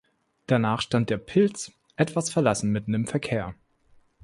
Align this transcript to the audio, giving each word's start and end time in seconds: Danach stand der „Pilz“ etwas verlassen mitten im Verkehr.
Danach 0.47 0.81
stand 0.81 1.11
der 1.11 1.19
„Pilz“ 1.19 1.71
etwas 1.95 2.31
verlassen 2.31 2.71
mitten 2.71 2.95
im 2.95 3.05
Verkehr. 3.05 3.53